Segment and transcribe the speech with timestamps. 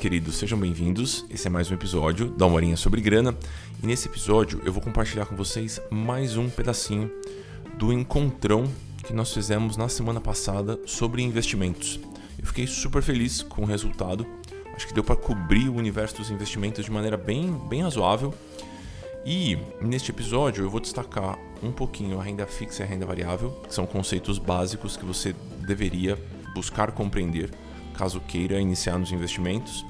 [0.00, 1.24] Queridos, sejam bem-vindos.
[1.30, 3.34] Esse é mais um episódio da Uma sobre Grana.
[3.82, 7.10] E nesse episódio eu vou compartilhar com vocês mais um pedacinho
[7.78, 8.70] do encontrão
[9.02, 11.98] que nós fizemos na semana passada sobre investimentos.
[12.38, 14.26] Eu fiquei super feliz com o resultado.
[14.74, 18.34] Acho que deu para cobrir o universo dos investimentos de maneira bem, bem razoável.
[19.24, 23.50] E neste episódio eu vou destacar um pouquinho a renda fixa e a renda variável,
[23.66, 25.34] que são conceitos básicos que você
[25.66, 26.18] deveria
[26.54, 27.50] buscar compreender
[27.96, 29.84] caso queira iniciar nos investimentos.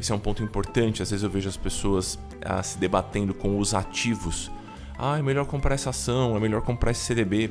[0.00, 1.02] Esse é um ponto importante.
[1.02, 4.50] Às vezes eu vejo as pessoas ah, se debatendo com os ativos.
[4.98, 7.50] Ah, é melhor comprar essa ação, é melhor comprar esse CDB,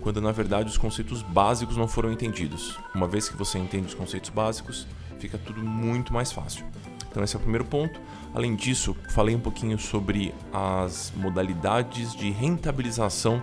[0.00, 2.78] quando na verdade os conceitos básicos não foram entendidos.
[2.94, 4.86] Uma vez que você entende os conceitos básicos,
[5.18, 6.64] fica tudo muito mais fácil.
[7.10, 8.00] Então, esse é o primeiro ponto.
[8.34, 13.42] Além disso, falei um pouquinho sobre as modalidades de rentabilização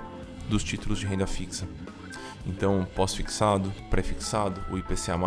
[0.49, 1.67] dos títulos de renda fixa.
[2.45, 5.17] Então, pós-fixado, pré-fixado, o IPCA+,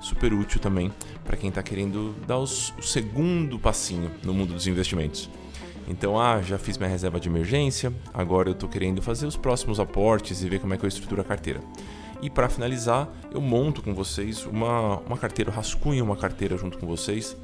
[0.00, 0.92] super útil também
[1.24, 5.30] para quem está querendo dar os, o segundo passinho no mundo dos investimentos.
[5.88, 9.80] Então, ah, já fiz minha reserva de emergência, agora eu estou querendo fazer os próximos
[9.80, 11.60] aportes e ver como é que eu estruturo a carteira.
[12.20, 16.86] E para finalizar, eu monto com vocês uma, uma carteira, rascunho uma carteira junto com
[16.86, 17.36] vocês,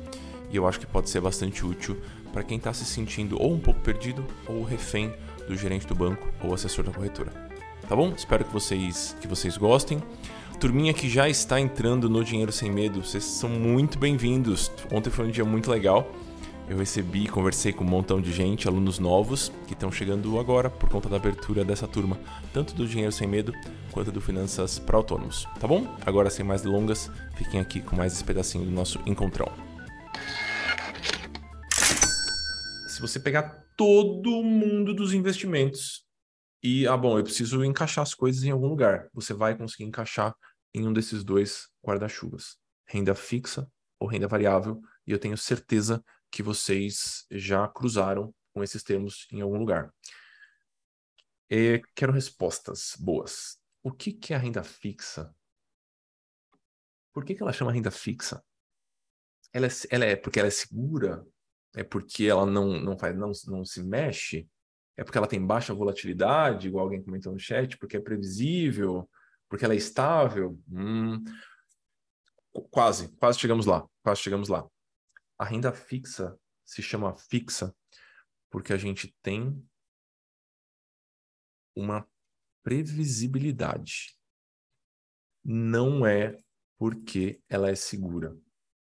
[0.51, 1.97] e eu acho que pode ser bastante útil
[2.33, 5.15] para quem está se sentindo ou um pouco perdido ou refém
[5.49, 7.54] do gerente do banco ou assessor da corretora.
[7.89, 8.13] Tá bom?
[8.17, 10.03] Espero que vocês, que vocês gostem.
[10.59, 14.73] Turminha que já está entrando no Dinheiro Sem Medo, vocês são muito bem-vindos.
[14.91, 16.11] Ontem foi um dia muito legal.
[16.67, 20.89] Eu recebi, conversei com um montão de gente, alunos novos que estão chegando agora por
[20.89, 22.19] conta da abertura dessa turma,
[22.55, 23.53] tanto do Dinheiro Sem Medo
[23.93, 25.87] quanto do Finanças para Autônomos, tá bom?
[26.07, 29.53] Agora, sem mais delongas, fiquem aqui com mais esse pedacinho do nosso encontrão.
[32.87, 36.04] Se você pegar todo mundo dos investimentos
[36.67, 39.11] e, ah, bom, eu preciso encaixar as coisas em algum lugar.
[39.13, 40.35] Você vai conseguir encaixar
[40.73, 42.57] em um desses dois guarda-chuvas:
[42.89, 44.81] renda fixa ou renda variável.
[45.07, 49.93] E eu tenho certeza que vocês já cruzaram com esses termos em algum lugar.
[51.51, 53.59] E quero respostas boas.
[53.83, 55.35] O que, que é a renda fixa?
[57.13, 58.43] Por que, que ela chama renda fixa?
[59.53, 61.27] Ela é, ela é porque ela é segura?
[61.75, 64.49] É porque ela não, não, faz, não, não se mexe?
[64.97, 69.09] É porque ela tem baixa volatilidade, igual alguém comentou no chat, porque é previsível,
[69.49, 70.59] porque ela é estável?
[70.71, 71.23] Hum,
[72.71, 74.67] quase, quase chegamos lá, quase chegamos lá.
[75.39, 77.75] A renda fixa se chama fixa
[78.51, 79.61] porque a gente tem
[81.75, 82.09] uma
[82.63, 84.17] previsibilidade.
[85.45, 86.39] Não é
[86.79, 88.37] porque ela é segura.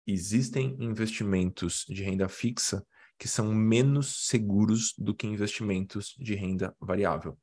[0.05, 2.85] Existem investimentos de renda fixa
[3.21, 7.37] que são menos seguros do que investimentos de renda variável.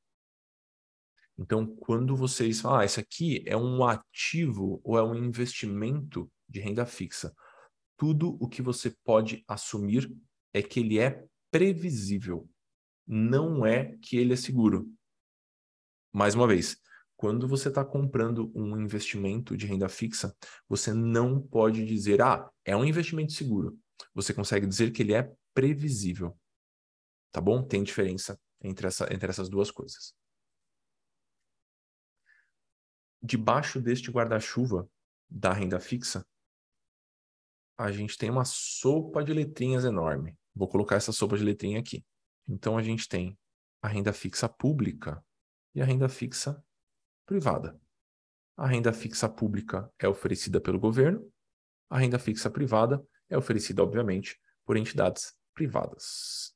[1.38, 6.58] Então, quando vocês falam, ah, isso aqui é um ativo ou é um investimento de
[6.58, 7.32] renda fixa,
[7.96, 10.12] tudo o que você pode assumir
[10.52, 12.50] é que ele é previsível,
[13.06, 14.92] não é que ele é seguro.
[16.12, 16.76] Mais uma vez,
[17.16, 20.34] quando você está comprando um investimento de renda fixa,
[20.68, 23.78] você não pode dizer, ah, é um investimento seguro.
[24.12, 26.38] Você consegue dizer que ele é previsível.
[27.32, 27.66] Tá bom?
[27.66, 30.14] Tem diferença entre, essa, entre essas duas coisas.
[33.20, 34.88] Debaixo deste guarda-chuva
[35.28, 36.24] da renda fixa,
[37.76, 40.38] a gente tem uma sopa de letrinhas enorme.
[40.54, 42.06] Vou colocar essa sopa de letrinha aqui.
[42.46, 43.36] Então a gente tem
[43.82, 45.24] a renda fixa pública
[45.74, 46.64] e a renda fixa
[47.26, 47.76] privada.
[48.56, 51.28] A renda fixa pública é oferecida pelo governo,
[51.90, 56.54] a renda fixa privada é oferecida, obviamente, por entidades privadas.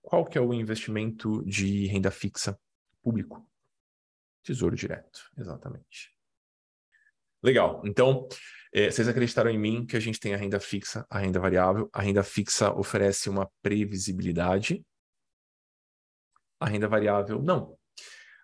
[0.00, 2.58] Qual que é o investimento de renda fixa
[3.02, 3.46] público?
[4.42, 6.16] Tesouro direto, exatamente.
[7.42, 7.82] Legal.
[7.84, 8.26] Então,
[8.72, 11.90] é, vocês acreditaram em mim que a gente tem a renda fixa, a renda variável.
[11.92, 14.82] A renda fixa oferece uma previsibilidade.
[16.58, 17.78] A renda variável, não.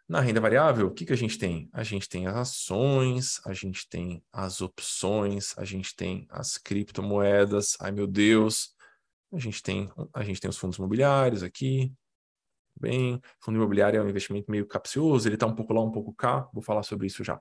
[0.07, 1.71] Na renda variável, o que, que a gente tem?
[1.73, 7.79] A gente tem as ações, a gente tem as opções, a gente tem as criptomoedas.
[7.81, 8.74] Ai, meu Deus,
[9.35, 11.93] a gente tem, a gente tem os fundos imobiliários aqui.
[12.79, 16.13] Bem, fundo imobiliário é um investimento meio capcioso, ele está um pouco lá, um pouco
[16.15, 16.49] cá.
[16.53, 17.41] Vou falar sobre isso já.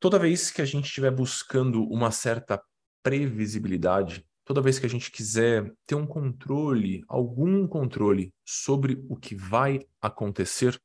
[0.00, 2.62] Toda vez que a gente estiver buscando uma certa
[3.02, 9.34] previsibilidade, toda vez que a gente quiser ter um controle, algum controle sobre o que
[9.34, 10.80] vai acontecer,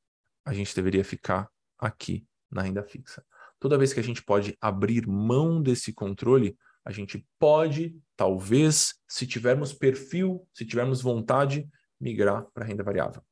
[0.45, 3.23] a gente deveria ficar aqui na renda fixa.
[3.59, 9.27] Toda vez que a gente pode abrir mão desse controle, a gente pode, talvez, se
[9.27, 11.69] tivermos perfil, se tivermos vontade,
[11.99, 13.23] migrar para renda variável.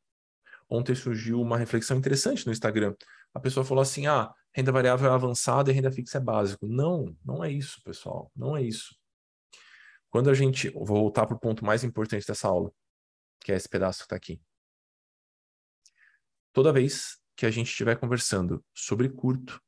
[0.70, 2.96] Ontem surgiu uma reflexão interessante no Instagram.
[3.34, 6.68] A pessoa falou assim: ah, renda variável é avançada e renda fixa é básico.
[6.68, 8.32] Não, não é isso, pessoal.
[8.36, 8.96] Não é isso.
[10.10, 10.70] Quando a gente.
[10.70, 12.72] Vou voltar para o ponto mais importante dessa aula,
[13.40, 14.40] que é esse pedaço que está aqui.
[16.54, 19.62] Toda vez que a gente estiver conversando sobre curto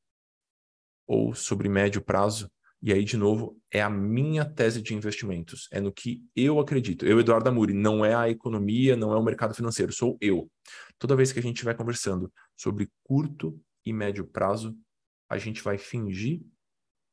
[1.06, 2.50] ou sobre médio prazo,
[2.82, 7.06] e aí, de novo, é a minha tese de investimentos, é no que eu acredito.
[7.06, 10.50] Eu, Eduardo Amuri, não é a economia, não é o mercado financeiro, sou eu.
[10.98, 13.56] Toda vez que a gente estiver conversando sobre curto
[13.86, 14.76] e médio prazo,
[15.28, 16.42] a gente vai fingir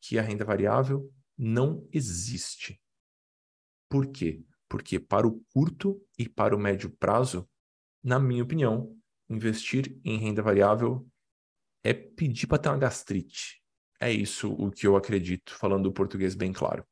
[0.02, 1.08] que a renda variável
[1.38, 2.82] não existe.
[3.88, 4.44] Por quê?
[4.68, 7.48] Porque para o curto e para o médio prazo,
[8.04, 8.98] na minha opinião,
[9.30, 11.08] investir em renda variável
[11.84, 13.60] é pedir para ter uma gastrite.
[14.00, 16.86] É isso o que eu acredito, falando o português bem claro.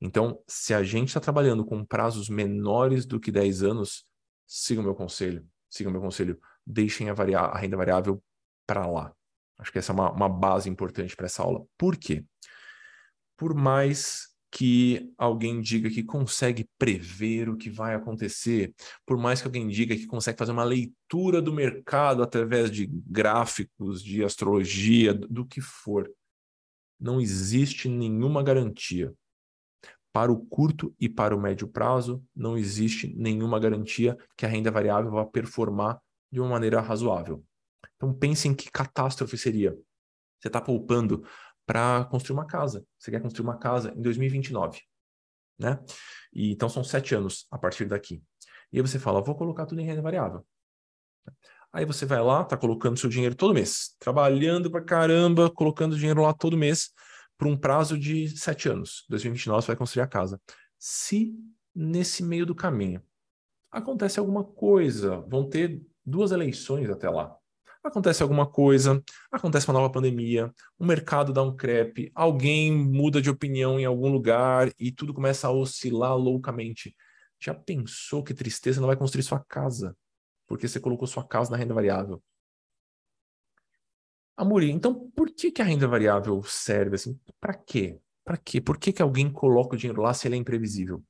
[0.00, 4.04] Então, se a gente está trabalhando com prazos menores do que 10 anos,
[4.46, 5.46] siga o meu conselho.
[5.70, 6.38] Siga o meu conselho.
[6.66, 8.22] Deixem a, a renda variável
[8.66, 9.14] para lá.
[9.58, 11.64] Acho que essa é uma, uma base importante para essa aula.
[11.78, 12.24] Por quê?
[13.36, 18.74] Por mais que alguém diga que consegue prever o que vai acontecer,
[19.04, 24.02] por mais que alguém diga que consegue fazer uma leitura do mercado através de gráficos,
[24.02, 26.10] de astrologia, do que for,
[26.98, 29.12] não existe nenhuma garantia.
[30.12, 34.70] Para o curto e para o médio prazo, não existe nenhuma garantia que a renda
[34.70, 36.00] variável vá performar
[36.32, 37.44] de uma maneira razoável.
[37.96, 39.76] Então pense em que catástrofe seria.
[40.38, 41.22] Você está poupando
[41.66, 42.86] para construir uma casa.
[42.98, 44.80] Você quer construir uma casa em 2029,
[45.58, 45.78] né?
[46.32, 48.22] E, então são sete anos a partir daqui.
[48.72, 50.46] E aí você fala, vou colocar tudo em renda variável.
[51.72, 56.22] Aí você vai lá, tá colocando seu dinheiro todo mês, trabalhando pra caramba, colocando dinheiro
[56.22, 56.90] lá todo mês
[57.36, 59.04] por um prazo de sete anos.
[59.08, 60.40] 2029 você vai construir a casa.
[60.78, 61.34] Se
[61.74, 63.02] nesse meio do caminho
[63.70, 67.36] acontece alguma coisa, vão ter duas eleições até lá
[67.88, 73.30] acontece alguma coisa, acontece uma nova pandemia, o mercado dá um crepe, alguém muda de
[73.30, 76.94] opinião em algum lugar e tudo começa a oscilar loucamente.
[77.40, 79.96] Já pensou que tristeza não vai construir sua casa?
[80.46, 82.22] Porque você colocou sua casa na renda variável.
[84.36, 87.18] Amori, então por que, que a renda variável serve assim?
[87.40, 87.98] Para quê?
[88.24, 88.60] Para quê?
[88.60, 91.02] Por que, que alguém coloca o dinheiro lá se ele é imprevisível?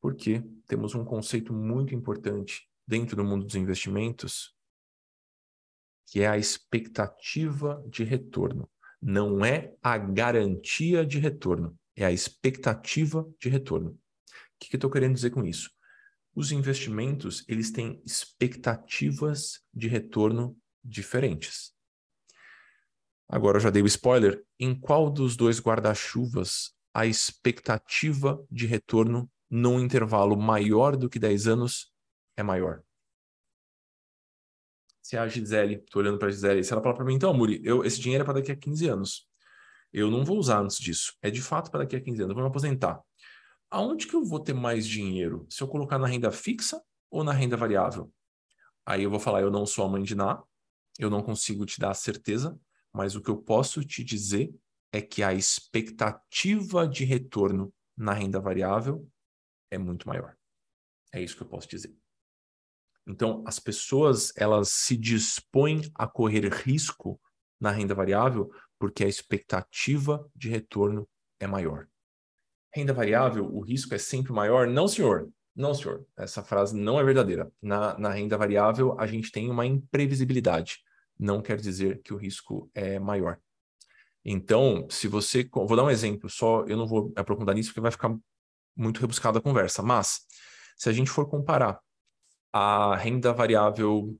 [0.00, 4.54] Porque temos um conceito muito importante dentro do mundo dos investimentos
[6.10, 8.68] que é a expectativa de retorno.
[9.00, 13.90] Não é a garantia de retorno, é a expectativa de retorno.
[13.90, 13.98] O
[14.58, 15.70] que, que eu estou querendo dizer com isso?
[16.38, 21.72] Os investimentos eles têm expectativas de retorno diferentes.
[23.28, 24.46] Agora eu já dei o spoiler.
[24.56, 31.48] Em qual dos dois guarda-chuvas a expectativa de retorno num intervalo maior do que 10
[31.48, 31.92] anos
[32.36, 32.84] é maior?
[35.02, 37.60] se a Gisele, tô olhando para a Gisele, se ela falar para mim, então, Muri,
[37.64, 39.26] eu, esse dinheiro é para daqui a 15 anos.
[39.92, 41.16] Eu não vou usar antes disso.
[41.20, 42.30] É de fato para daqui a 15 anos.
[42.30, 43.02] Eu vou me aposentar.
[43.70, 45.46] Aonde que eu vou ter mais dinheiro?
[45.50, 48.12] Se eu colocar na renda fixa ou na renda variável?
[48.84, 50.42] Aí eu vou falar, eu não sou a mãe de Ná,
[50.98, 52.58] eu não consigo te dar a certeza,
[52.92, 54.54] mas o que eu posso te dizer
[54.90, 59.06] é que a expectativa de retorno na renda variável
[59.70, 60.34] é muito maior.
[61.12, 61.94] É isso que eu posso dizer.
[63.06, 67.20] Então, as pessoas elas se dispõem a correr risco
[67.60, 71.08] na renda variável porque a expectativa de retorno
[71.40, 71.88] é maior.
[72.74, 74.66] Renda variável, o risco é sempre maior?
[74.66, 75.30] Não, senhor.
[75.54, 76.04] Não, senhor.
[76.16, 77.50] Essa frase não é verdadeira.
[77.60, 80.78] Na, na renda variável, a gente tem uma imprevisibilidade.
[81.18, 83.38] Não quer dizer que o risco é maior.
[84.24, 85.48] Então, se você.
[85.52, 88.14] Vou dar um exemplo, só eu não vou aprofundar nisso porque vai ficar
[88.76, 89.82] muito rebuscada a conversa.
[89.82, 90.20] Mas,
[90.76, 91.80] se a gente for comparar
[92.52, 94.16] a renda variável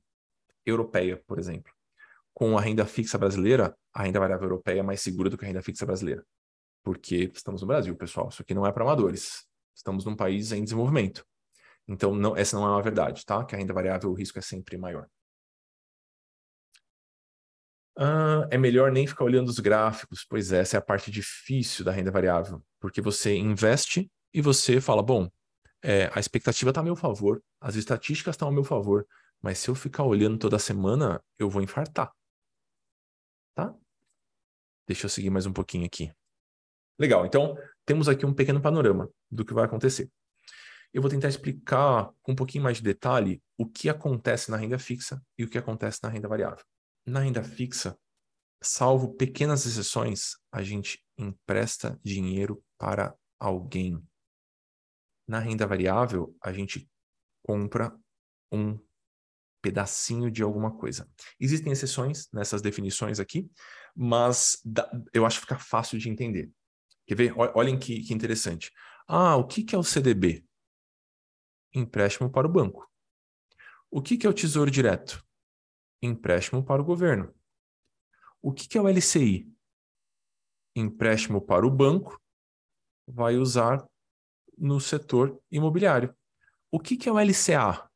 [0.65, 1.71] europeia, por exemplo.
[2.33, 5.47] Com a renda fixa brasileira, a renda variável europeia é mais segura do que a
[5.47, 6.23] renda fixa brasileira.
[6.89, 8.29] Porque estamos no Brasil, pessoal.
[8.29, 9.45] Isso aqui não é para amadores.
[9.75, 11.23] Estamos num país em desenvolvimento.
[11.87, 13.45] Então, não, essa não é uma verdade, tá?
[13.45, 15.07] Que a renda variável, o risco é sempre maior.
[17.95, 20.25] Ah, é melhor nem ficar olhando os gráficos.
[20.27, 22.59] Pois essa é a parte difícil da renda variável.
[22.79, 25.29] Porque você investe e você fala, bom,
[25.83, 29.05] é, a expectativa está a meu favor, as estatísticas estão a meu favor,
[29.39, 32.11] mas se eu ficar olhando toda semana, eu vou infartar.
[33.53, 33.75] Tá?
[34.87, 36.11] Deixa eu seguir mais um pouquinho aqui.
[36.99, 40.11] Legal, então temos aqui um pequeno panorama do que vai acontecer.
[40.93, 44.77] Eu vou tentar explicar com um pouquinho mais de detalhe o que acontece na renda
[44.77, 46.65] fixa e o que acontece na renda variável.
[47.05, 47.97] Na renda fixa,
[48.61, 54.03] salvo pequenas exceções, a gente empresta dinheiro para alguém.
[55.27, 56.89] Na renda variável, a gente
[57.43, 57.95] compra
[58.51, 58.77] um
[59.61, 61.07] pedacinho de alguma coisa.
[61.39, 63.49] Existem exceções nessas definições aqui,
[63.95, 64.61] mas
[65.13, 66.51] eu acho que fica fácil de entender.
[67.09, 67.33] Quer ver?
[67.55, 68.71] Olhem que, que interessante.
[69.07, 70.45] Ah, o que, que é o CDB?
[71.73, 72.87] Empréstimo para o banco.
[73.89, 75.25] O que, que é o Tesouro Direto?
[76.03, 77.33] Empréstimo para o governo.
[78.43, 79.51] O que, que é o LCI?
[80.75, 82.21] Empréstimo para o banco,
[83.07, 83.83] vai usar
[84.55, 86.15] no setor imobiliário.
[86.69, 87.89] O que, que é o LCA?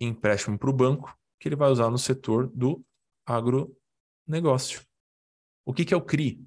[0.00, 2.84] Empréstimo para o banco, que ele vai usar no setor do
[3.24, 4.84] agronegócio.
[5.64, 6.44] O que, que é o CRI?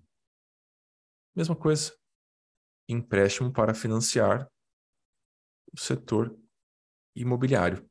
[1.38, 1.94] Mesma coisa.
[2.90, 4.50] Empréstimo para financiar
[5.72, 6.36] o setor
[7.16, 7.88] imobiliário.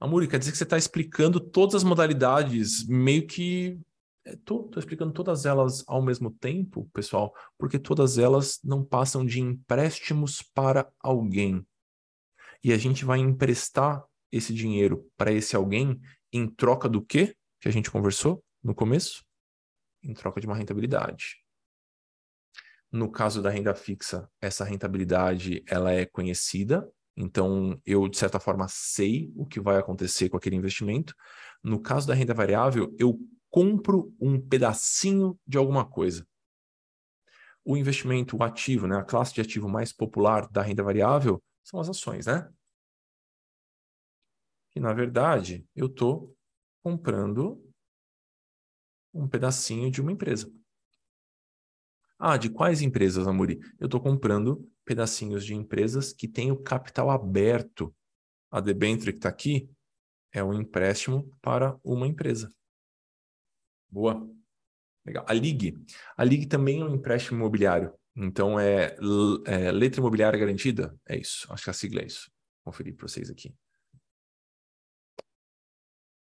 [0.00, 3.80] Amuri, quer dizer que você está explicando todas as modalidades, meio que.
[4.26, 9.38] Estou é, explicando todas elas ao mesmo tempo, pessoal, porque todas elas não passam de
[9.38, 11.64] empréstimos para alguém.
[12.64, 16.00] E a gente vai emprestar esse dinheiro para esse alguém
[16.32, 17.36] em troca do quê?
[17.60, 19.24] Que a gente conversou no começo?
[20.02, 21.40] Em troca de uma rentabilidade.
[22.92, 28.66] No caso da renda fixa, essa rentabilidade ela é conhecida, então eu de certa forma
[28.68, 31.14] sei o que vai acontecer com aquele investimento.
[31.62, 33.18] No caso da renda variável, eu
[33.48, 36.26] compro um pedacinho de alguma coisa.
[37.64, 41.78] O investimento o ativo, né, a classe de ativo mais popular da renda variável são
[41.78, 42.50] as ações, né?
[44.72, 46.34] Que na verdade eu estou
[46.82, 47.62] comprando
[49.12, 50.50] um pedacinho de uma empresa.
[52.22, 53.58] Ah, de quais empresas, Amuri?
[53.78, 57.94] Eu estou comprando pedacinhos de empresas que têm o capital aberto.
[58.50, 59.70] A debenture que está aqui
[60.30, 62.52] é um empréstimo para uma empresa.
[63.88, 64.28] Boa.
[65.06, 65.24] Legal.
[65.26, 65.82] A LIG.
[66.14, 67.94] A LIG também é um empréstimo imobiliário.
[68.14, 68.94] Então, é,
[69.46, 70.94] é letra imobiliária garantida?
[71.08, 71.50] É isso.
[71.50, 72.30] Acho que a sigla é isso.
[72.62, 73.54] Conferir para vocês aqui.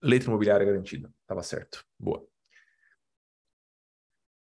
[0.01, 1.13] Letra imobiliária garantida.
[1.21, 1.86] Estava certo.
[2.00, 2.30] Boa.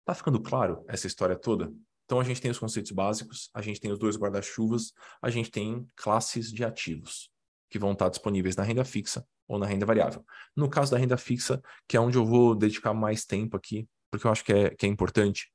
[0.08, 1.70] Tá ficando claro essa história toda?
[2.06, 5.52] Então a gente tem os conceitos básicos, a gente tem os dois guarda-chuvas, a gente
[5.52, 7.30] tem classes de ativos
[7.70, 10.26] que vão estar disponíveis na renda fixa ou na renda variável.
[10.56, 14.26] No caso da renda fixa, que é onde eu vou dedicar mais tempo aqui, porque
[14.26, 15.52] eu acho que é, que é importante,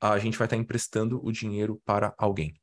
[0.00, 2.54] a gente vai estar emprestando o dinheiro para alguém.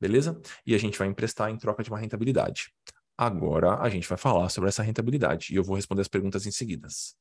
[0.00, 0.40] Beleza?
[0.64, 2.72] E a gente vai emprestar em troca de uma rentabilidade.
[3.18, 6.52] Agora a gente vai falar sobre essa rentabilidade e eu vou responder as perguntas em
[6.52, 7.16] seguidas.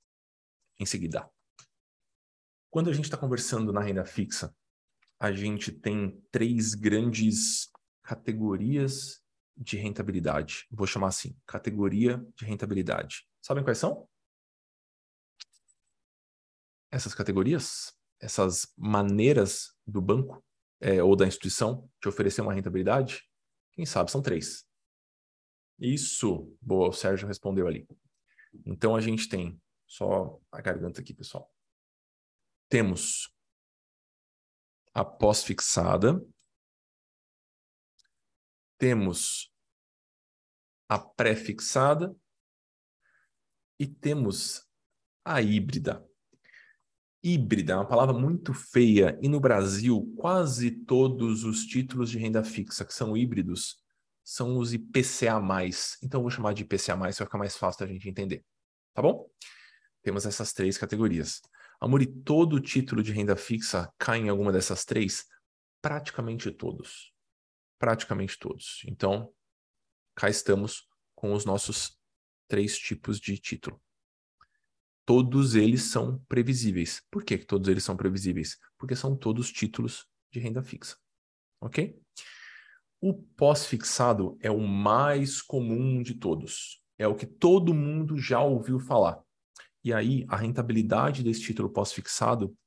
[0.79, 1.27] Em seguida.
[2.75, 4.53] Quando a gente está conversando na renda fixa,
[5.17, 7.72] a gente tem três grandes
[8.03, 9.24] categorias
[9.55, 10.67] de rentabilidade.
[10.70, 13.25] Vou chamar assim, categoria de rentabilidade.
[13.41, 14.05] Sabem quais são?
[16.91, 20.44] Essas categorias, essas maneiras do banco
[20.82, 23.24] é, ou da instituição de oferecer uma rentabilidade,
[23.72, 24.65] quem sabe são três.
[25.79, 27.88] Isso, boa, o Sérgio respondeu ali.
[28.65, 31.54] Então a gente tem só a garganta aqui, pessoal
[32.69, 33.34] temos
[34.93, 36.25] a pós-fixada,
[38.77, 39.53] temos
[40.88, 42.15] a pré-fixada
[43.79, 44.65] e temos
[45.24, 46.05] a híbrida.
[47.24, 52.43] Híbrida é uma palavra muito feia e no Brasil quase todos os títulos de renda
[52.43, 53.84] fixa que são híbridos
[54.24, 55.39] são os IPCA+.
[56.03, 58.45] Então eu vou chamar de IPCA+, vai ficar mais fácil da gente entender.
[58.93, 59.29] Tá bom?
[60.01, 61.41] Temos essas três categorias.
[61.79, 65.25] Amor, todo título de renda fixa cai em alguma dessas três?
[65.82, 67.13] Praticamente todos.
[67.77, 68.82] Praticamente todos.
[68.88, 69.34] Então,
[70.15, 72.00] cá estamos com os nossos
[72.48, 73.82] três tipos de título.
[75.05, 77.03] Todos eles são previsíveis.
[77.12, 78.58] Por que todos eles são previsíveis?
[78.77, 80.98] Porque são todos títulos de renda fixa.
[81.62, 82.00] Ok?
[83.00, 86.82] O pós-fixado é o mais comum de todos.
[86.98, 89.25] É o que todo mundo já ouviu falar.
[89.85, 92.57] E aí, a rentabilidade desse título pós-fixado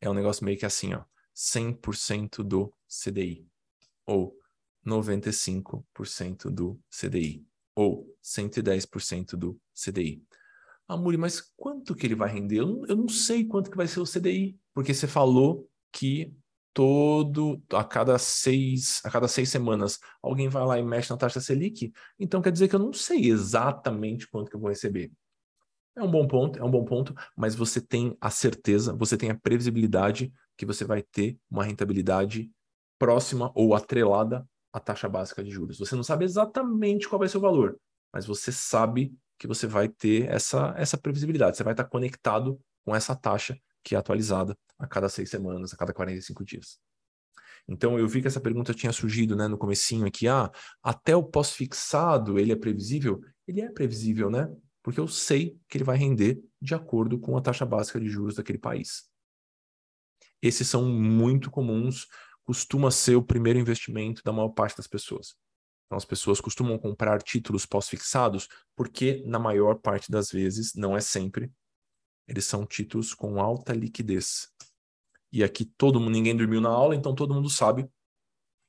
[0.00, 1.04] é um negócio meio que assim, ó,
[1.36, 3.46] 100% do CDI,
[4.06, 4.34] ou
[4.86, 10.24] 95% do CDI, ou 110% do CDI.
[10.88, 12.60] Ah, Muri, mas quanto que ele vai render?
[12.60, 16.34] Eu não, eu não sei quanto que vai ser o CDI, porque você falou que
[16.72, 21.38] todo a cada seis a cada seis semanas alguém vai lá e mexe na taxa
[21.38, 25.12] Selic, então quer dizer que eu não sei exatamente quanto que eu vou receber.
[25.94, 29.30] É um bom ponto, é um bom ponto, mas você tem a certeza, você tem
[29.30, 32.50] a previsibilidade que você vai ter uma rentabilidade
[32.98, 35.78] próxima ou atrelada à taxa básica de juros.
[35.78, 37.78] Você não sabe exatamente qual vai ser o valor,
[38.12, 41.56] mas você sabe que você vai ter essa, essa previsibilidade.
[41.56, 45.76] Você vai estar conectado com essa taxa que é atualizada a cada seis semanas, a
[45.76, 46.78] cada 45 dias.
[47.68, 50.50] Então eu vi que essa pergunta tinha surgido né, no comecinho aqui, ah,
[50.82, 53.20] até o pós-fixado ele é previsível?
[53.46, 54.48] Ele é previsível, né?
[54.82, 58.36] Porque eu sei que ele vai render de acordo com a taxa básica de juros
[58.36, 59.08] daquele país.
[60.40, 62.08] Esses são muito comuns
[62.44, 65.36] costuma ser o primeiro investimento da maior parte das pessoas.
[65.86, 71.00] Então, as pessoas costumam comprar títulos pós-fixados porque, na maior parte das vezes, não é
[71.00, 71.52] sempre,
[72.26, 74.48] eles são títulos com alta liquidez.
[75.30, 77.88] E aqui todo mundo, ninguém dormiu na aula, então todo mundo sabe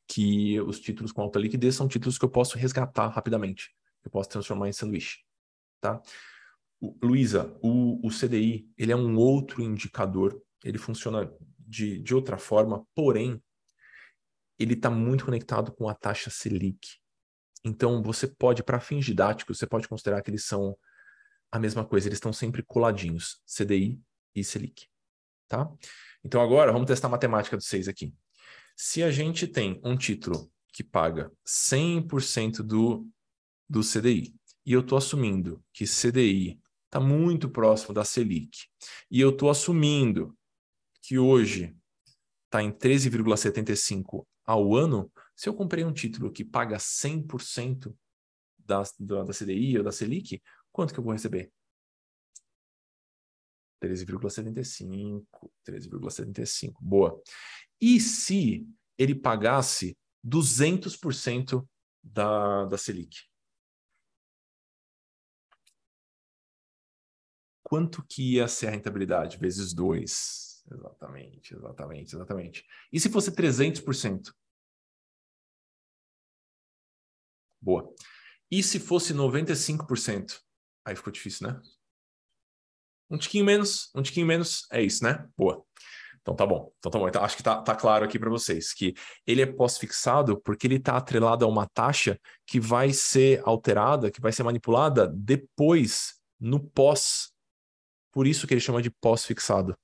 [0.08, 3.74] que os títulos com alta liquidez são títulos que eu posso resgatar rapidamente.
[4.04, 5.20] Eu posso transformar em sanduíche,
[5.84, 6.02] tá?
[7.02, 12.86] Luísa, o, o CDI, ele é um outro indicador, ele funciona de, de outra forma,
[12.96, 13.42] porém,
[14.58, 17.00] ele está muito conectado com a taxa Selic.
[17.66, 20.78] Então, você pode, para fins didáticos, você pode considerar que eles são
[21.52, 24.00] a mesma coisa, eles estão sempre coladinhos, CDI
[24.34, 24.88] e Selic,
[25.50, 25.70] tá?
[26.24, 28.14] Então, agora, vamos testar a matemática dos seis aqui.
[28.76, 33.08] Se a gente tem um título que paga 100% do,
[33.70, 34.34] do CDI,
[34.66, 38.68] e eu estou assumindo que CDI está muito próximo da Selic,
[39.10, 40.38] e eu estou assumindo
[41.02, 41.76] que hoje
[42.46, 47.94] está em 13,75 ao ano, se eu comprei um título que paga 100%
[48.60, 50.42] da, da, da CDI ou da Selic,
[50.72, 51.52] quanto que eu vou receber?
[53.84, 55.26] 13,75,
[55.68, 57.22] 13,75, boa.
[57.82, 58.66] E se
[58.98, 61.68] ele pagasse 200%
[62.02, 63.33] da, da Selic?
[67.74, 69.40] Quanto que ia ser a rentabilidade?
[69.40, 70.64] Vezes 2.
[70.72, 72.68] Exatamente, exatamente, exatamente.
[72.92, 74.32] E se fosse 300%?
[77.60, 77.92] Boa.
[78.52, 80.40] E se fosse 95%?
[80.86, 81.60] Aí ficou difícil, né?
[83.10, 85.28] Um tiquinho menos, um tiquinho menos, é isso, né?
[85.36, 85.66] Boa.
[86.22, 86.72] Então tá bom.
[86.78, 87.08] Então tá bom.
[87.08, 88.94] Então, acho que tá, tá claro aqui para vocês que
[89.26, 94.22] ele é pós-fixado porque ele está atrelado a uma taxa que vai ser alterada, que
[94.22, 97.33] vai ser manipulada depois, no pós.
[98.14, 99.76] Por isso que ele chama de pós-fixado.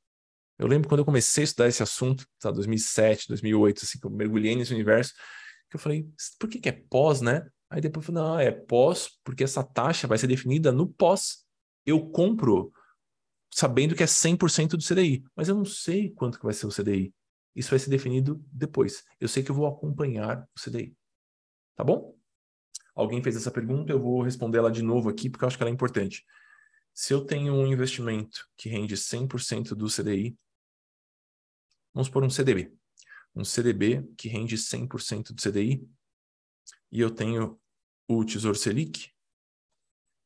[0.58, 4.12] Eu lembro quando eu comecei a estudar esse assunto, tá, 2007, 2008, assim, que eu
[4.12, 5.14] mergulhei nesse universo,
[5.70, 6.08] que eu falei,
[6.40, 7.50] por que, que é pós, né?
[7.70, 11.46] Aí depois eu falei, não, é pós, porque essa taxa vai ser definida no pós.
[11.86, 12.72] Eu compro
[13.52, 16.70] sabendo que é 100% do CDI, mas eu não sei quanto que vai ser o
[16.70, 17.14] CDI.
[17.56, 19.04] Isso vai ser definido depois.
[19.20, 20.96] Eu sei que eu vou acompanhar o CDI.
[21.76, 22.16] Tá bom?
[22.94, 25.64] Alguém fez essa pergunta, eu vou responder ela de novo aqui, porque eu acho que
[25.64, 26.26] ela é importante.
[27.00, 30.38] Se eu tenho um investimento que rende 100% do CDI,
[31.94, 32.76] vamos por um CDB.
[33.34, 35.90] Um CDB que rende 100% do CDI,
[36.92, 37.58] e eu tenho
[38.06, 39.14] o Tesouro Selic,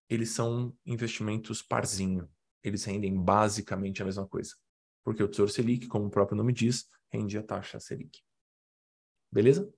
[0.10, 2.28] eles são investimentos parzinho
[2.64, 4.56] eles rendem basicamente a mesma coisa.
[5.04, 8.24] Porque o Tesouro Selic, como o próprio nome diz, rende a taxa Selic.
[9.32, 9.72] Beleza?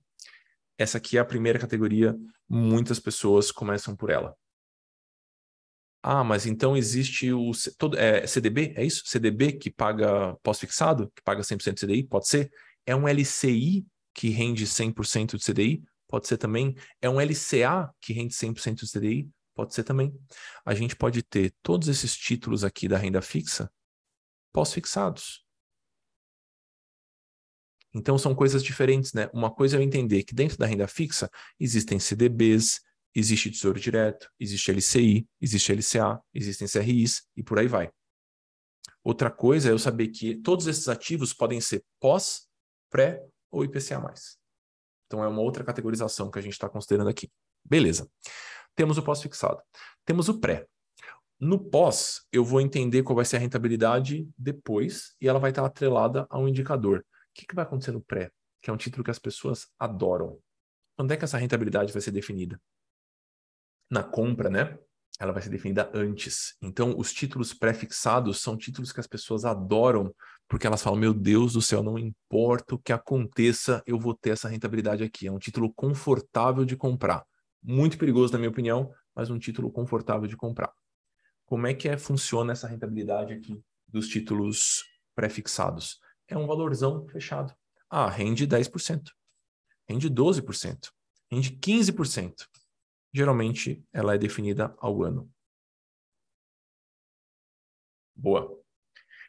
[0.78, 4.34] Essa aqui é a primeira categoria, muitas pessoas começam por ela.
[6.08, 9.02] Ah, mas então existe o todo, é, CDB, é isso?
[9.06, 12.04] CDB que paga pós-fixado, que paga 100% de CDI?
[12.04, 12.48] Pode ser.
[12.86, 15.82] É um LCI que rende 100% de CDI?
[16.06, 16.76] Pode ser também.
[17.02, 19.28] É um LCA que rende 100% de CDI?
[19.52, 20.16] Pode ser também.
[20.64, 23.68] A gente pode ter todos esses títulos aqui da renda fixa
[24.52, 25.44] pós-fixados.
[27.92, 29.28] Então são coisas diferentes, né?
[29.34, 32.80] Uma coisa é eu entender que dentro da renda fixa existem CDBs,
[33.18, 37.90] existe Tesouro Direto, existe LCI, existe LCA, existem CRIs e por aí vai.
[39.02, 42.48] Outra coisa é eu saber que todos esses ativos podem ser pós,
[42.90, 44.02] pré ou IPCA+.
[45.06, 47.30] Então é uma outra categorização que a gente está considerando aqui.
[47.64, 48.10] Beleza.
[48.74, 49.62] Temos o pós-fixado.
[50.04, 50.66] Temos o pré.
[51.38, 55.64] No pós, eu vou entender qual vai ser a rentabilidade depois e ela vai estar
[55.64, 57.00] atrelada a um indicador.
[57.00, 57.02] O
[57.34, 58.30] que, que vai acontecer no pré?
[58.60, 60.38] Que é um título que as pessoas adoram.
[60.96, 62.60] Quando é que essa rentabilidade vai ser definida?
[63.90, 64.78] Na compra, né?
[65.18, 66.56] Ela vai ser definida antes.
[66.60, 70.14] Então, os títulos pré-fixados são títulos que as pessoas adoram,
[70.48, 74.30] porque elas falam: Meu Deus do céu, não importa o que aconteça, eu vou ter
[74.30, 75.26] essa rentabilidade aqui.
[75.26, 77.24] É um título confortável de comprar
[77.62, 80.72] muito perigoso na minha opinião, mas um título confortável de comprar.
[81.44, 85.98] Como é que é, funciona essa rentabilidade aqui dos títulos pré-fixados?
[86.28, 87.54] É um valorzão fechado.
[87.88, 89.10] Ah, rende 10%,
[89.88, 90.90] rende 12%,
[91.30, 92.46] rende 15%.
[93.16, 95.32] Geralmente ela é definida ao ano.
[98.14, 98.62] Boa.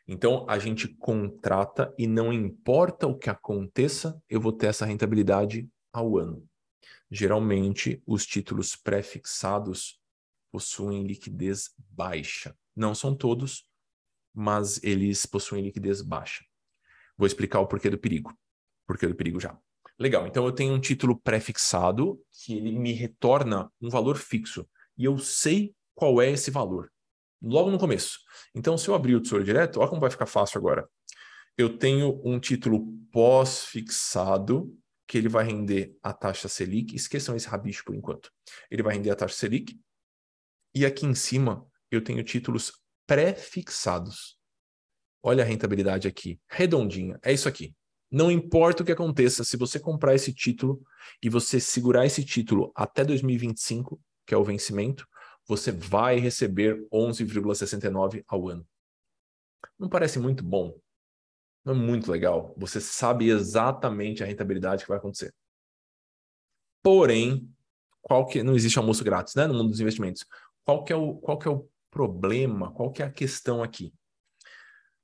[0.05, 5.69] Então a gente contrata e não importa o que aconteça, eu vou ter essa rentabilidade
[5.93, 6.45] ao ano.
[7.09, 10.01] Geralmente, os títulos pré-fixados
[10.51, 12.53] possuem liquidez baixa.
[12.75, 13.71] Não são todos,
[14.33, 16.43] mas eles possuem liquidez baixa.
[17.17, 18.37] Vou explicar o porquê do perigo.
[18.85, 19.57] Porquê do perigo já.
[19.99, 24.67] Legal, então eu tenho um título pré-fixado que ele me retorna um valor fixo.
[24.95, 26.91] E eu sei qual é esse valor.
[27.41, 28.19] Logo no começo.
[28.53, 30.87] Então, se eu abrir o Tesouro Direto, olha como vai ficar fácil agora.
[31.57, 36.95] eu tenho um título pós-fixado que ele vai render a taxa Selic.
[36.95, 38.31] Esqueçam esse rabicho por enquanto.
[38.69, 39.79] Ele vai render a taxa Selic.
[40.75, 42.71] E aqui em cima eu tenho títulos
[43.07, 44.37] pré-fixados.
[45.23, 47.17] Olha a rentabilidade aqui, redondinha.
[47.23, 47.73] É isso aqui.
[48.09, 50.81] Não importa o que aconteça, se você comprar esse título
[51.21, 55.07] e você segurar esse título até 2025, que é o vencimento,
[55.45, 58.67] você vai receber 11,69 ao ano.
[59.77, 60.77] Não parece muito bom?
[61.63, 62.53] Não é muito legal?
[62.57, 65.33] Você sabe exatamente a rentabilidade que vai acontecer.
[66.81, 67.49] Porém,
[68.01, 70.25] qual que não existe almoço grátis, né, no mundo dos investimentos?
[70.63, 72.71] Qual que é o qual que é o problema?
[72.71, 73.93] Qual que é a questão aqui?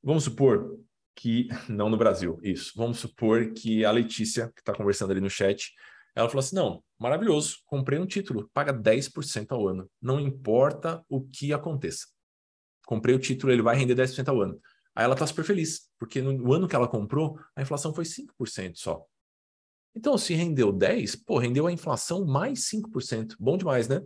[0.02, 0.80] Vamos supor
[1.16, 2.74] que não no Brasil, isso.
[2.76, 5.72] Vamos supor que a Letícia, que está conversando ali no chat,
[6.16, 9.90] ela falou assim: não, maravilhoso, comprei um título, paga 10% ao ano.
[10.02, 12.08] Não importa o que aconteça.
[12.86, 14.60] Comprei o título, ele vai render 10% ao ano.
[14.96, 18.76] Aí ela está super feliz, porque no ano que ela comprou, a inflação foi 5%
[18.76, 19.04] só.
[19.96, 23.36] Então, se rendeu 10, pô, rendeu a inflação mais 5%.
[23.40, 24.02] Bom demais, né?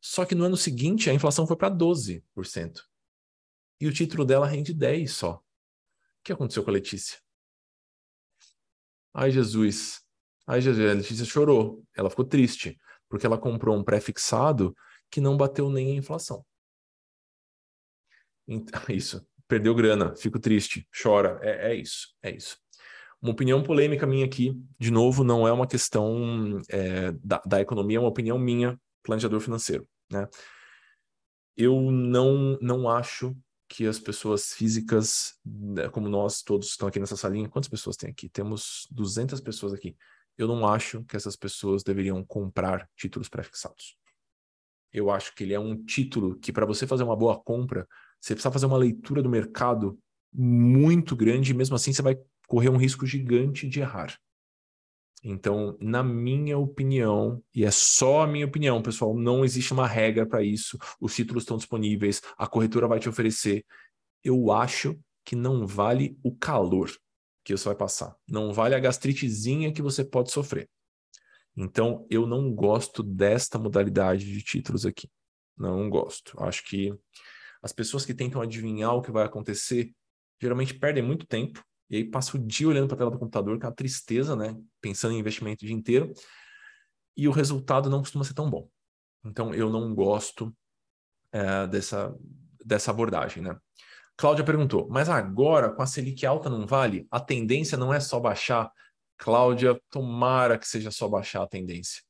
[0.00, 2.22] Só que no ano seguinte a inflação foi para 12%.
[3.80, 5.40] E o título dela rende 10 só.
[6.22, 7.18] Que aconteceu com a Letícia?
[9.14, 10.00] Ai, Jesus.
[10.46, 10.90] Ai, Jesus.
[10.90, 11.84] A Letícia chorou.
[11.94, 14.74] Ela ficou triste, porque ela comprou um pré-fixado
[15.10, 16.44] que não bateu nem a inflação.
[18.46, 19.26] Então, isso.
[19.46, 21.38] Perdeu grana, fico triste, chora.
[21.42, 22.56] É, é isso, é isso.
[23.20, 27.98] Uma opinião polêmica minha aqui, de novo, não é uma questão é, da, da economia,
[27.98, 29.86] é uma opinião minha, planejador financeiro.
[30.10, 30.26] Né?
[31.56, 33.36] Eu não, não acho
[33.72, 38.10] que as pessoas físicas, né, como nós todos estão aqui nessa salinha, quantas pessoas tem
[38.10, 38.28] aqui?
[38.28, 39.96] Temos 200 pessoas aqui.
[40.36, 43.96] Eu não acho que essas pessoas deveriam comprar títulos pré-fixados.
[44.92, 47.88] Eu acho que ele é um título que, para você fazer uma boa compra,
[48.20, 49.98] você precisa fazer uma leitura do mercado
[50.30, 54.18] muito grande e, mesmo assim, você vai correr um risco gigante de errar.
[55.24, 60.26] Então, na minha opinião, e é só a minha opinião, pessoal, não existe uma regra
[60.26, 60.76] para isso.
[61.00, 63.64] Os títulos estão disponíveis, a corretora vai te oferecer.
[64.24, 66.90] Eu acho que não vale o calor
[67.44, 70.68] que você vai passar, não vale a gastritezinha que você pode sofrer.
[71.56, 75.08] Então, eu não gosto desta modalidade de títulos aqui.
[75.56, 76.34] Não gosto.
[76.42, 76.92] Acho que
[77.62, 79.92] as pessoas que tentam adivinhar o que vai acontecer
[80.40, 83.60] geralmente perdem muito tempo e aí passa o dia olhando para a tela do computador,
[83.60, 84.56] com a tristeza, né?
[84.80, 86.10] Pensando em investimento o dia inteiro.
[87.14, 88.66] E o resultado não costuma ser tão bom.
[89.22, 90.56] Então, eu não gosto
[91.30, 92.16] é, dessa,
[92.64, 93.54] dessa abordagem, né?
[94.16, 97.06] Cláudia perguntou, mas agora com a Selic alta não vale?
[97.10, 98.72] A tendência não é só baixar?
[99.18, 102.02] Cláudia, tomara que seja só baixar a tendência.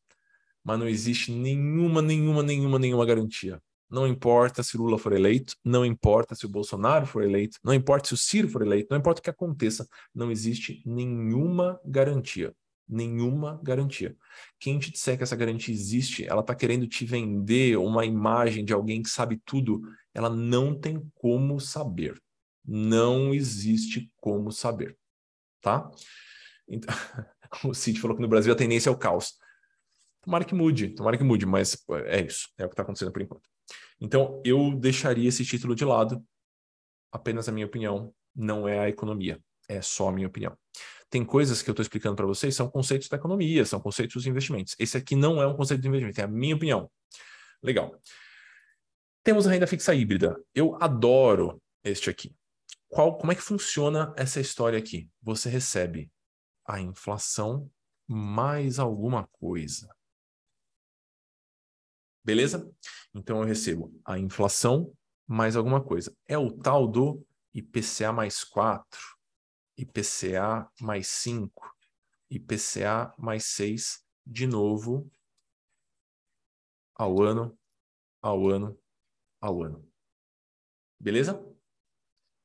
[0.62, 3.60] Mas não existe nenhuma, nenhuma, nenhuma, nenhuma garantia.
[3.92, 8.08] Não importa se Lula for eleito, não importa se o Bolsonaro for eleito, não importa
[8.08, 12.54] se o Ciro for eleito, não importa o que aconteça, não existe nenhuma garantia.
[12.88, 14.16] Nenhuma garantia.
[14.58, 18.72] Quem te disser que essa garantia existe, ela está querendo te vender uma imagem de
[18.72, 19.82] alguém que sabe tudo,
[20.14, 22.18] ela não tem como saber.
[22.64, 24.96] Não existe como saber.
[25.60, 25.90] Tá?
[26.66, 26.94] Então,
[27.64, 29.34] o Cid falou que no Brasil a tendência é o caos.
[30.22, 31.76] Tomara que mude, tomara que mude, mas
[32.06, 33.52] é isso, é o que está acontecendo por enquanto.
[34.04, 36.20] Então, eu deixaria esse título de lado,
[37.12, 40.58] apenas a minha opinião, não é a economia, é só a minha opinião.
[41.08, 44.26] Tem coisas que eu estou explicando para vocês, são conceitos da economia, são conceitos dos
[44.26, 44.74] investimentos.
[44.76, 46.90] Esse aqui não é um conceito de investimento, é a minha opinião.
[47.62, 47.96] Legal.
[49.22, 50.36] Temos a renda fixa híbrida.
[50.52, 52.34] Eu adoro este aqui.
[52.88, 55.08] Qual, como é que funciona essa história aqui?
[55.22, 56.10] Você recebe
[56.66, 57.70] a inflação
[58.08, 59.91] mais alguma coisa.
[62.24, 62.70] Beleza?
[63.14, 64.92] Então eu recebo a inflação
[65.26, 66.16] mais alguma coisa.
[66.26, 69.00] É o tal do IPCA mais 4,
[69.76, 71.74] IPCA mais 5,
[72.30, 75.10] IPCA mais 6, de novo,
[76.94, 77.58] ao ano,
[78.20, 78.78] ao ano,
[79.40, 79.88] ao ano.
[80.98, 81.44] Beleza?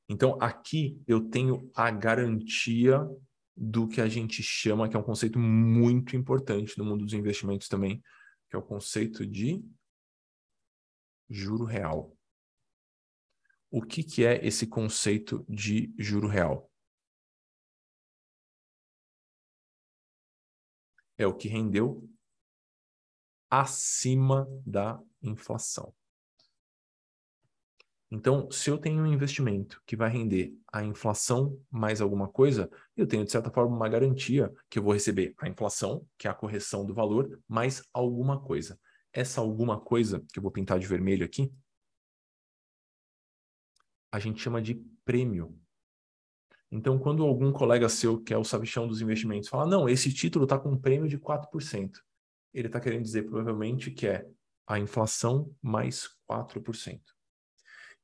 [0.09, 3.07] Então aqui eu tenho a garantia
[3.55, 7.67] do que a gente chama, que é um conceito muito importante no mundo dos investimentos
[7.67, 8.01] também,
[8.49, 9.63] que é o conceito de
[11.29, 12.15] juro real.
[13.69, 16.71] O que, que é esse conceito de juro real?
[21.17, 22.09] É o que rendeu
[23.49, 25.93] acima da inflação.
[28.09, 33.05] Então, se eu tenho um investimento que vai render a inflação mais alguma coisa, eu
[33.05, 36.33] tenho, de certa forma, uma garantia que eu vou receber a inflação, que é a
[36.33, 38.79] correção do valor, mais alguma coisa.
[39.11, 41.51] Essa alguma coisa, que eu vou pintar de vermelho aqui,
[44.09, 45.59] a gente chama de prêmio.
[46.71, 50.45] Então, quando algum colega seu, que é o sabichão dos investimentos, fala, não, esse título
[50.45, 51.91] está com um prêmio de 4%,
[52.53, 54.25] ele está querendo dizer provavelmente que é
[54.65, 57.16] a inflação mais 4%.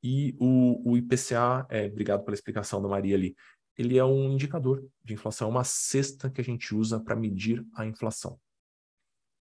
[0.03, 3.35] E o, o IPCA, é, obrigado pela explicação da Maria ali,
[3.77, 7.85] ele é um indicador de inflação, uma cesta que a gente usa para medir a
[7.85, 8.39] inflação.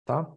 [0.03, 0.29] Tá?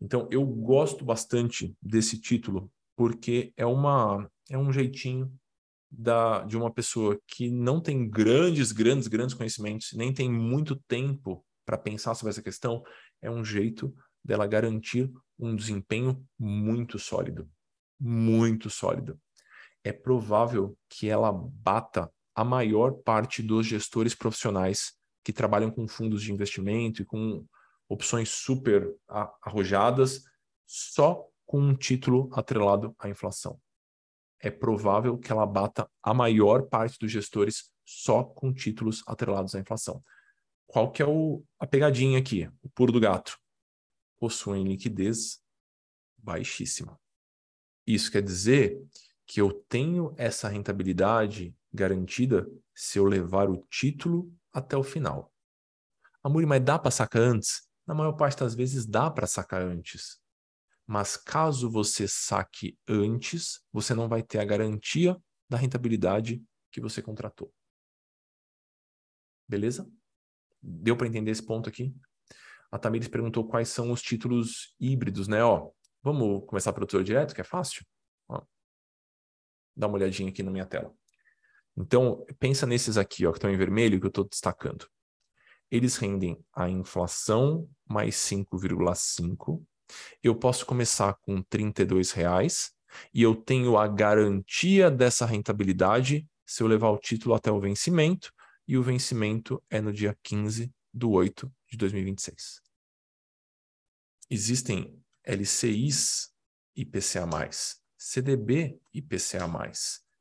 [0.00, 5.32] Então, eu gosto bastante desse título porque é, uma, é um jeitinho
[5.90, 11.44] da, de uma pessoa que não tem grandes, grandes, grandes conhecimentos, nem tem muito tempo
[11.64, 12.82] para pensar sobre essa questão,
[13.22, 17.48] é um jeito dela garantir um desempenho muito sólido.
[17.98, 19.18] Muito sólido.
[19.84, 26.22] É provável que ela bata a maior parte dos gestores profissionais que trabalham com fundos
[26.22, 27.46] de investimento e com
[27.88, 28.92] opções super
[29.40, 30.24] arrojadas,
[30.66, 33.60] só com um título atrelado à inflação.
[34.40, 39.60] É provável que ela bata a maior parte dos gestores só com títulos atrelados à
[39.60, 40.02] inflação.
[40.66, 43.38] Qual que é o, a pegadinha aqui, o puro do gato?
[44.18, 45.42] Possuem liquidez
[46.16, 46.98] baixíssima.
[47.86, 48.82] Isso quer dizer
[49.26, 55.32] que eu tenho essa rentabilidade garantida se eu levar o título até o final.
[56.22, 57.68] Amuri, mas dá para sacar antes?
[57.86, 60.18] Na maior parte das vezes dá para sacar antes.
[60.86, 65.16] Mas caso você saque antes, você não vai ter a garantia
[65.48, 67.52] da rentabilidade que você contratou.
[69.48, 69.90] Beleza?
[70.62, 71.94] Deu para entender esse ponto aqui?
[72.70, 75.44] A Tamires perguntou quais são os títulos híbridos, né?
[75.44, 75.70] Ó,
[76.02, 77.84] vamos começar pelo tesouro direto, que é fácil?
[79.76, 80.94] Dá uma olhadinha aqui na minha tela.
[81.76, 84.86] Então, pensa nesses aqui, ó, que estão em vermelho, que eu estou destacando.
[85.70, 89.64] Eles rendem a inflação mais 5,5.
[90.22, 91.44] Eu posso começar com R$
[92.14, 92.72] reais
[93.12, 98.32] e eu tenho a garantia dessa rentabilidade se eu levar o título até o vencimento,
[98.66, 102.62] e o vencimento é no dia 15 de 8 de 2026.
[104.30, 106.32] Existem LCIs
[106.76, 107.26] IPCA+,
[108.06, 109.48] CDB IPCA+,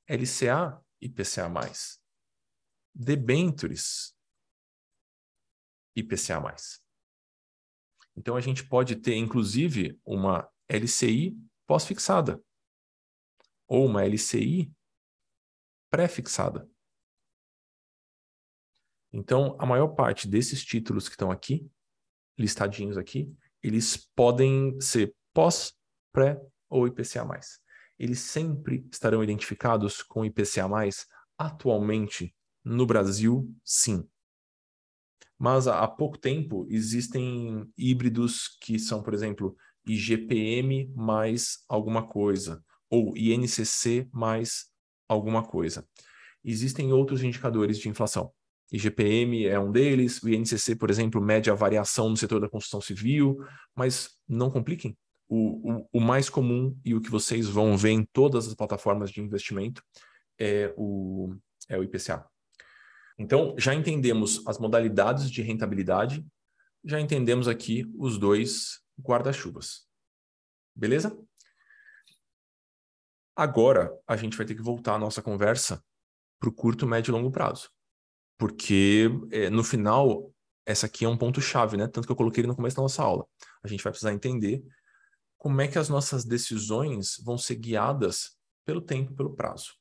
[0.07, 1.51] LCA IPCA+,
[2.95, 4.15] debentures
[5.93, 6.55] IPCA+.
[8.15, 12.41] Então a gente pode ter inclusive uma LCI pós-fixada
[13.67, 14.71] ou uma LCI
[15.91, 16.65] pré-fixada.
[19.11, 21.69] Então, a maior parte desses títulos que estão aqui,
[22.37, 23.29] listadinhos aqui,
[23.61, 25.77] eles podem ser pós,
[26.13, 27.25] pré ou IPCA+
[27.97, 30.67] eles sempre estarão identificados com IPCA+,
[31.37, 34.07] atualmente no Brasil, sim.
[35.37, 43.17] Mas há pouco tempo existem híbridos que são, por exemplo, IGPM mais alguma coisa, ou
[43.17, 44.67] INCC mais
[45.07, 45.87] alguma coisa.
[46.43, 48.31] Existem outros indicadores de inflação.
[48.71, 52.81] IGPM é um deles, o INCC, por exemplo, mede a variação no setor da construção
[52.81, 53.37] civil,
[53.75, 58.05] mas não compliquem o, o, o, mais comum e o que vocês vão ver em
[58.05, 59.83] todas as plataformas de investimento
[60.39, 61.35] é o,
[61.69, 62.25] é o IPCA.
[63.17, 66.25] Então, já entendemos as modalidades de rentabilidade,
[66.83, 69.87] já entendemos aqui os dois guarda-chuvas.
[70.75, 71.17] Beleza?
[73.35, 75.83] Agora, a gente vai ter que voltar a nossa conversa
[76.39, 77.69] para o curto, médio e longo prazo.
[78.37, 80.33] Porque, é, no final,
[80.65, 81.87] essa aqui é um ponto-chave, né?
[81.87, 83.25] Tanto que eu coloquei no começo da nossa aula.
[83.63, 84.63] A gente vai precisar entender
[85.43, 89.73] como é que as nossas decisões vão ser guiadas pelo tempo, pelo prazo.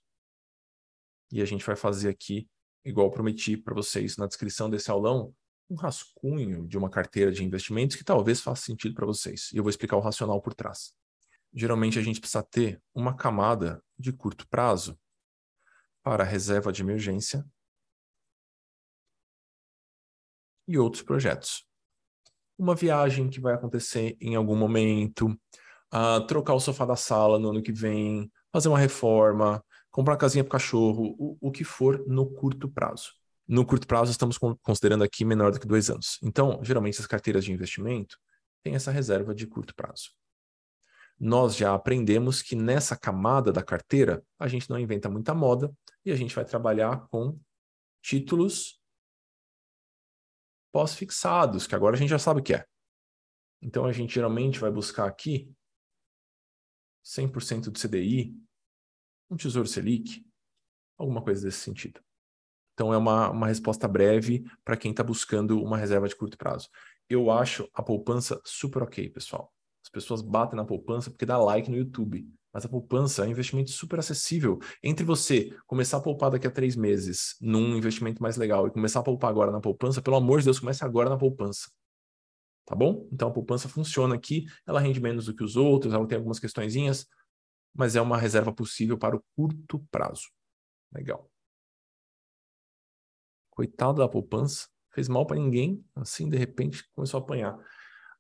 [1.31, 2.51] E a gente vai fazer aqui,
[2.85, 5.33] igual prometi para vocês na descrição desse aulão,
[5.70, 9.53] um rascunho de uma carteira de investimentos que talvez faça sentido para vocês.
[9.53, 10.96] E eu vou explicar o racional por trás.
[11.55, 14.98] Geralmente a gente precisa ter uma camada de curto prazo
[16.03, 17.48] para reserva de emergência
[20.66, 21.64] e outros projetos
[22.62, 25.27] uma viagem que vai acontecer em algum momento,
[25.92, 30.18] uh, trocar o sofá da sala no ano que vem, fazer uma reforma, comprar uma
[30.18, 33.12] casinha para cachorro, o, o que for no curto prazo.
[33.48, 36.18] No curto prazo, estamos considerando aqui menor do que dois anos.
[36.22, 38.16] Então, geralmente, as carteiras de investimento
[38.62, 40.11] têm essa reserva de curto prazo.
[41.18, 45.72] Nós já aprendemos que nessa camada da carteira, a gente não inventa muita moda
[46.05, 47.37] e a gente vai trabalhar com
[48.01, 48.82] títulos
[50.72, 52.66] pós-fixados, que agora a gente já sabe o que é.
[53.61, 55.54] Então a gente geralmente vai buscar aqui
[57.04, 58.35] 100% do CDI,
[59.30, 60.24] um Tesouro Selic,
[60.98, 62.02] alguma coisa desse sentido.
[62.74, 66.68] Então é uma, uma resposta breve para quem está buscando uma reserva de curto prazo.
[67.08, 69.52] Eu acho a poupança super ok, pessoal.
[69.85, 72.26] As pessoas batem na poupança porque dá like no YouTube.
[72.53, 74.59] Mas a poupança é um investimento super acessível.
[74.83, 79.01] Entre você começar a poupar daqui a três meses num investimento mais legal e começar
[79.01, 81.71] a poupar agora na poupança, pelo amor de Deus, comece agora na poupança.
[82.67, 83.09] Tá bom?
[83.11, 86.38] Então a poupança funciona aqui, ela rende menos do que os outros, ela tem algumas
[86.38, 87.07] questõezinhas,
[87.75, 90.29] mas é uma reserva possível para o curto prazo.
[90.93, 91.31] Legal.
[93.51, 97.59] Coitado da poupança, fez mal para ninguém, assim de repente começou a apanhar.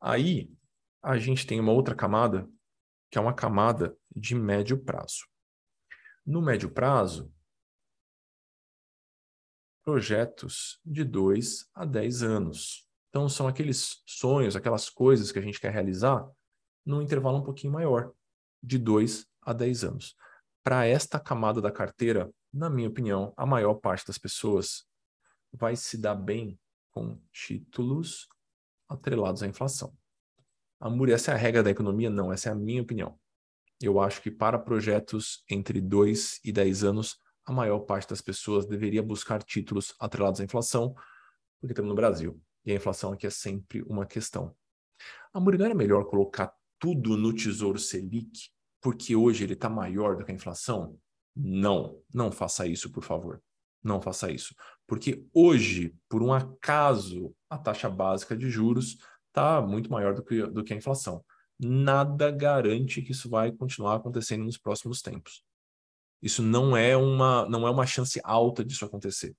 [0.00, 0.50] Aí
[1.02, 2.48] a gente tem uma outra camada,
[3.12, 5.28] que é uma camada de médio prazo.
[6.24, 7.30] No médio prazo,
[9.84, 12.88] projetos de 2 a 10 anos.
[13.10, 16.26] Então, são aqueles sonhos, aquelas coisas que a gente quer realizar
[16.86, 18.14] num intervalo um pouquinho maior,
[18.62, 20.16] de 2 a 10 anos.
[20.64, 24.86] Para esta camada da carteira, na minha opinião, a maior parte das pessoas
[25.52, 26.58] vai se dar bem
[26.90, 28.26] com títulos
[28.88, 29.94] atrelados à inflação.
[30.84, 32.10] Amor, essa é a regra da economia?
[32.10, 33.16] Não, essa é a minha opinião.
[33.80, 38.66] Eu acho que para projetos entre 2 e 10 anos, a maior parte das pessoas
[38.66, 40.92] deveria buscar títulos atrelados à inflação,
[41.60, 42.36] porque estamos no Brasil.
[42.66, 44.56] E a inflação aqui é sempre uma questão.
[45.32, 50.24] Amor, não era melhor colocar tudo no Tesouro Selic, porque hoje ele está maior do
[50.24, 50.98] que a inflação?
[51.36, 53.40] Não, não faça isso, por favor.
[53.84, 54.52] Não faça isso.
[54.84, 58.96] Porque hoje, por um acaso, a taxa básica de juros
[59.32, 61.24] está muito maior do que, do que a inflação.
[61.58, 65.42] Nada garante que isso vai continuar acontecendo nos próximos tempos.
[66.20, 69.34] Isso não é uma, não é uma chance alta disso acontecer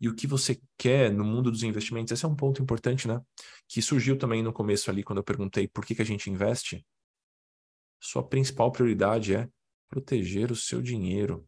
[0.00, 2.12] e o que você quer no mundo dos investimentos.
[2.12, 3.20] Esse é um ponto importante, né?
[3.66, 6.86] Que surgiu também no começo ali, quando eu perguntei por que, que a gente investe.
[8.00, 9.48] Sua principal prioridade é
[9.88, 11.47] proteger o seu dinheiro.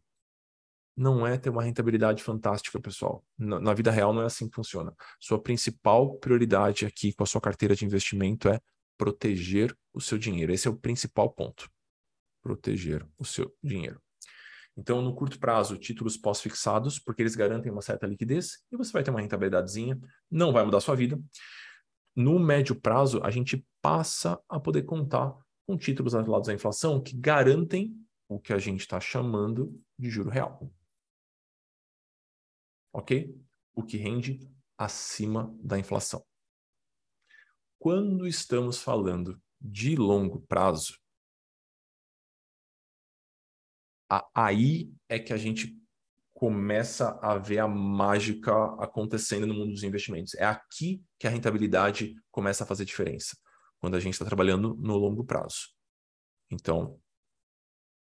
[1.01, 3.25] Não é ter uma rentabilidade fantástica, pessoal.
[3.39, 4.95] Na, na vida real não é assim que funciona.
[5.19, 8.61] Sua principal prioridade aqui com a sua carteira de investimento é
[8.99, 10.53] proteger o seu dinheiro.
[10.53, 11.71] Esse é o principal ponto.
[12.43, 13.99] Proteger o seu dinheiro.
[14.77, 19.03] Então, no curto prazo, títulos pós-fixados, porque eles garantem uma certa liquidez e você vai
[19.03, 19.99] ter uma rentabilidadezinha,
[20.31, 21.19] não vai mudar sua vida.
[22.15, 25.35] No médio prazo, a gente passa a poder contar
[25.67, 27.97] com títulos atrelados à inflação que garantem
[28.29, 30.71] o que a gente está chamando de juro real.
[32.93, 33.35] Ok?
[33.75, 34.41] O que rende
[34.77, 36.25] acima da inflação.
[37.79, 40.99] Quando estamos falando de longo prazo,
[44.35, 45.79] aí é que a gente
[46.33, 50.35] começa a ver a mágica acontecendo no mundo dos investimentos.
[50.35, 53.37] É aqui que a rentabilidade começa a fazer diferença,
[53.79, 55.69] quando a gente está trabalhando no longo prazo.
[56.51, 56.99] Então,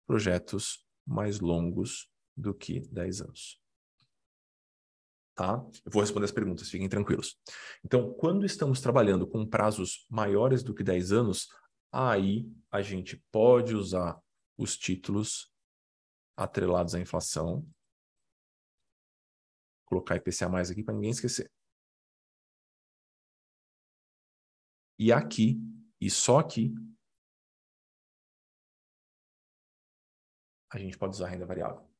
[0.07, 3.62] projetos mais longos do que 10 anos.
[5.35, 5.53] Tá?
[5.83, 7.39] Eu vou responder as perguntas, fiquem tranquilos.
[7.83, 11.47] Então, quando estamos trabalhando com prazos maiores do que 10 anos,
[11.91, 14.21] aí a gente pode usar
[14.57, 15.51] os títulos
[16.37, 17.61] atrelados à inflação.
[19.81, 21.51] Vou colocar IPCA mais aqui para ninguém esquecer.
[24.99, 25.59] E aqui,
[25.99, 26.73] e só aqui,
[30.71, 31.92] a gente pode usar renda variável.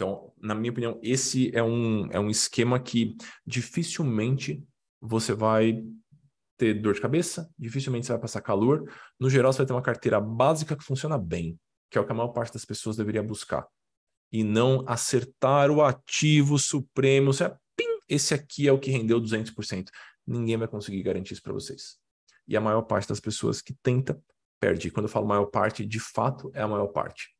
[0.00, 4.64] Então, na minha opinião, esse é um, é um esquema que dificilmente
[4.98, 5.84] você vai
[6.56, 8.90] ter dor de cabeça, dificilmente você vai passar calor.
[9.18, 11.58] No geral, você vai ter uma carteira básica que funciona bem
[11.90, 13.66] que é o que a maior parte das pessoas deveria buscar.
[14.32, 17.32] E não acertar o ativo supremo.
[17.32, 19.88] Você, pim, esse aqui é o que rendeu 200%.
[20.24, 21.98] Ninguém vai conseguir garantir isso para vocês.
[22.46, 24.22] E a maior parte das pessoas que tenta,
[24.60, 24.86] perde.
[24.86, 27.34] E quando eu falo maior parte, de fato é a maior parte.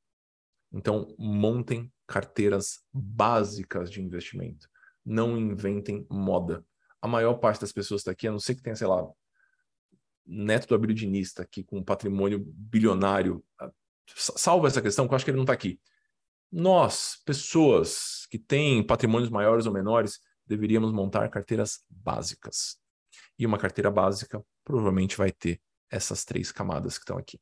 [0.73, 4.68] Então, montem carteiras básicas de investimento.
[5.07, 6.64] Não inventem moda.
[7.01, 9.09] A maior parte das pessoas está aqui, a não ser que tenha, sei lá,
[10.27, 13.44] neto do abridinista aqui com um patrimônio bilionário,
[14.16, 15.81] salva essa questão, que eu acho que ele não está aqui.
[16.51, 22.77] Nós, pessoas que têm patrimônios maiores ou menores, deveríamos montar carteiras básicas.
[23.38, 27.40] E uma carteira básica provavelmente vai ter essas três camadas que estão aqui.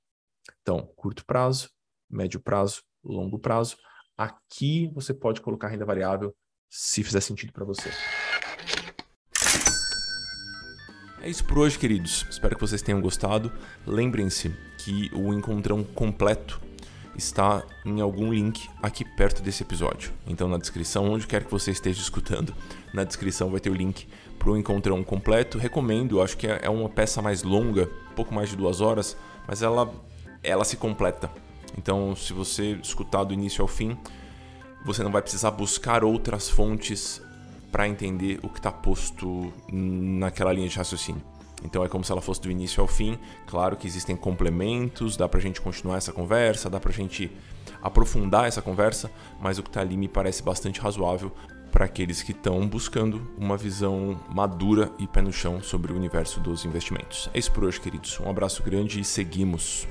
[0.61, 1.71] Então, curto prazo,
[2.09, 3.79] médio prazo, longo prazo.
[4.19, 6.35] Aqui você pode colocar renda variável
[6.69, 7.89] se fizer sentido para você.
[11.23, 12.27] É isso por hoje, queridos.
[12.29, 13.53] Espero que vocês tenham gostado.
[13.87, 16.61] Lembrem-se que o encontrão completo
[17.17, 20.13] está em algum link aqui perto desse episódio.
[20.27, 22.53] Então, na descrição, onde quer que você esteja escutando,
[22.93, 25.59] na descrição vai ter o link para o encontrão completo.
[25.59, 29.17] Recomendo, acho que é, é uma peça mais longa, pouco mais de duas horas,
[29.47, 29.93] mas ela,
[30.43, 31.31] ela se completa.
[31.77, 33.97] Então, se você escutar do início ao fim,
[34.85, 37.21] você não vai precisar buscar outras fontes
[37.71, 41.23] para entender o que está posto naquela linha de raciocínio.
[41.65, 43.19] Então é como se ela fosse do início ao fim.
[43.47, 47.31] Claro que existem complementos, dá pra gente continuar essa conversa, dá pra gente
[47.83, 49.11] aprofundar essa conversa,
[49.41, 51.33] mas o que está ali me parece bastante razoável
[51.71, 56.41] para aqueles que estão buscando uma visão madura e pé no chão sobre o universo
[56.41, 57.29] dos investimentos.
[57.35, 58.19] É isso por hoje, queridos.
[58.21, 59.87] Um abraço grande e seguimos.